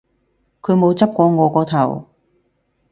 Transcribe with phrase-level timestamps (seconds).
[0.63, 2.07] 佢冇執過我個頭